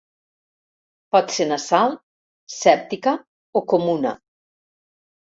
Pot 1.15 1.33
ser 1.35 1.45
nasal, 1.49 1.93
sèptica 2.53 3.13
o 3.61 3.63
comuna. 3.75 4.15